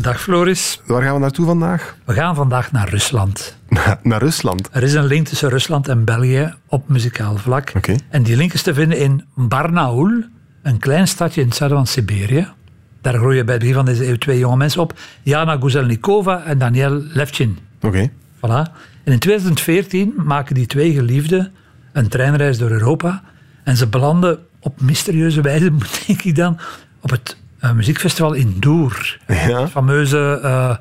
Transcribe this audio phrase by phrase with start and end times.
[0.00, 0.80] Dag Floris.
[0.86, 1.96] Waar gaan we naartoe vandaag?
[2.04, 3.56] We gaan vandaag naar Rusland.
[4.02, 4.68] naar Rusland?
[4.72, 7.72] Er is een link tussen Rusland en België op muzikaal vlak.
[7.76, 7.94] Oké.
[8.08, 10.22] En die link is te vinden in Barnaul,
[10.62, 12.48] een klein stadje in het zuiden van Siberië.
[13.00, 14.98] Daar groeien bij het begin van deze eeuw twee jonge mensen op.
[15.22, 17.58] Jana Guzelnikova en Daniel Levchin.
[17.80, 18.10] Oké.
[18.36, 18.72] Voilà.
[19.04, 21.52] En in 2014 maken die twee geliefden
[21.92, 23.22] een treinreis door Europa.
[23.64, 25.72] En ze belanden op mysterieuze wijze,
[26.06, 26.58] denk ik dan,
[27.00, 29.18] op het eh, muziekfestival in Doer.
[29.26, 29.60] Ja.
[29.60, 30.76] Het fameuze uh,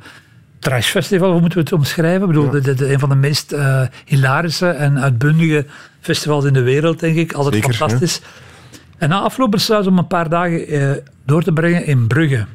[0.59, 2.21] trashfestival, hoe moeten we het omschrijven?
[2.21, 5.65] Ik bedoel, de, de- de- een van de meest eh, hilarische en uitbundige
[6.01, 7.33] festivals in de wereld, denk ik.
[7.33, 8.21] Altijd Zeker, fantastisch.
[8.97, 10.91] En na afloop besluiten ze om een paar dagen eh,
[11.25, 12.45] door te brengen in Brugge.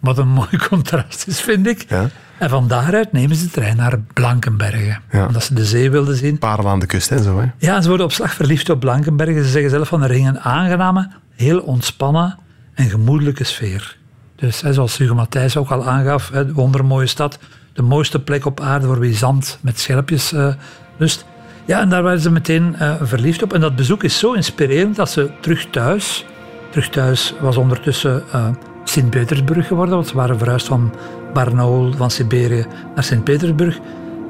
[0.00, 1.84] Wat een mooi contrast is, vind ik.
[1.88, 2.08] Ja.
[2.38, 4.96] En van daaruit nemen ze de trein naar Blankenberge.
[5.12, 5.26] Ja.
[5.26, 6.38] Omdat ze de zee wilden zien.
[6.38, 7.46] Parel aan de kust en zo, hè?
[7.56, 9.42] Ja, ze worden op slag verliefd op Blankenberge.
[9.42, 12.38] Ze zeggen zelf van er ging een aangename, heel ontspannen
[12.78, 13.96] en gemoedelijke sfeer.
[14.36, 17.38] Dus zoals Hugo Matthijs ook al aangaf, hè, de wondermooie stad,
[17.72, 20.54] de mooiste plek op aarde voor wie zand met schelpjes eh,
[20.96, 21.24] lust.
[21.64, 23.52] Ja, en daar waren ze meteen eh, verliefd op.
[23.52, 26.24] En dat bezoek is zo inspirerend dat ze terug thuis,
[26.70, 28.48] terug thuis was ondertussen eh
[28.84, 30.94] Sint-Petersburg geworden, want ze waren verhuisd van
[31.32, 33.78] Barnaul, van Siberië naar Sint-Petersburg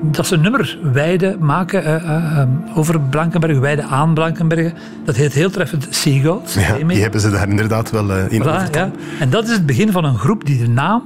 [0.01, 4.73] dat ze een nummer Weide maken eh, eh, eh, over Blankenberg, Weide aan Blankenberg.
[5.05, 6.55] Dat heet heel treffend Seagulls.
[6.55, 8.91] Ja, die hebben ze daar inderdaad wel eh, in Voilà, ja.
[9.19, 11.03] En dat is het begin van een groep die de naam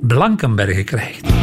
[0.00, 1.39] Blankenbergen krijgt.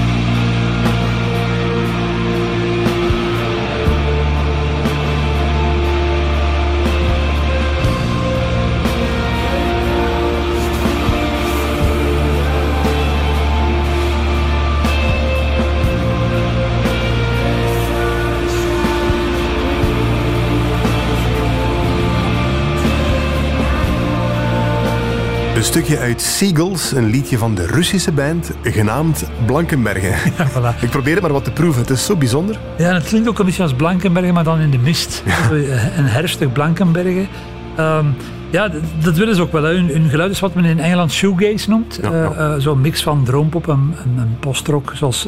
[25.57, 30.09] Een stukje uit Seagulls, een liedje van de Russische band, genaamd Blankenbergen.
[30.37, 30.79] Ja, voilà.
[30.81, 32.59] Ik probeer het maar wat te proeven, het is zo bijzonder.
[32.77, 35.23] Ja, het klinkt ook een beetje als Blankenbergen, maar dan in de mist.
[35.51, 37.27] Eh, Een herfstig Blankenbergen.
[37.75, 38.05] Ehm,
[38.49, 38.71] ja,
[39.03, 39.63] dat willen ze ook wel.
[39.63, 41.99] Hun, hun geluid is wat men in Engeland shoegaze noemt.
[42.01, 42.31] Ja, Eh, ja.
[42.53, 45.27] eh, Zo'n mix van droompop en, en, en postrock, zoals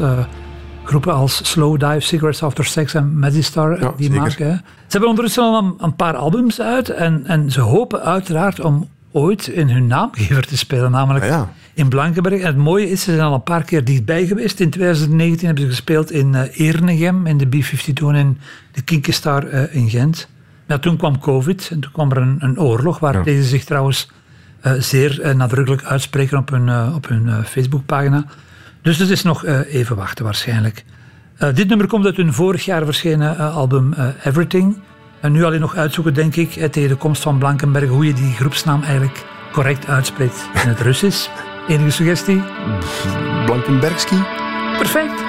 [0.84, 4.22] groepen als Slow Dive, Cigarettes After Sex en Mazistar Ja, die zeker.
[4.22, 4.46] maken.
[4.46, 4.54] hè.
[4.56, 8.88] Ze hebben ondertussen al een, een paar albums uit en, en ze hopen uiteraard om
[9.12, 11.54] ooit in hun naamgever te spelen, namelijk Ah, ja.
[11.74, 12.40] in Blankenberg.
[12.40, 14.60] En het mooie is, ze zijn al een paar keer dichtbij geweest.
[14.60, 18.38] In 2019 hebben ze gespeeld in eh Ernegem, in de B-52 en in
[18.72, 20.28] de Kinkestar eh, in Gent.
[20.68, 23.24] Ja, toen kwam COVID en toen kwam er een, een oorlog, waar Ja.
[23.24, 24.10] deze zich trouwens
[24.62, 28.26] eh, zeer nadrukkelijk uitspreken op hun, op hun Facebookpagina.
[28.82, 30.86] Dus het is nog even wachten waarschijnlijk.
[31.54, 33.94] Dit nummer komt uit hun vorig jaar verschenen album
[34.24, 34.78] Everything.
[35.22, 38.34] En nu alleen nog uitzoeken, denk ik, tegen de komst van Blankenberg, hoe je die
[38.34, 41.30] groepsnaam eigenlijk correct uitspreekt in het Russisch.
[41.68, 42.44] Enige suggestie?
[43.46, 44.24] Blankenbergski.
[44.78, 45.29] Perfect.